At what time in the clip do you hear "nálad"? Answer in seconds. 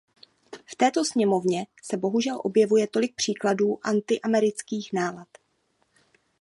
4.93-5.27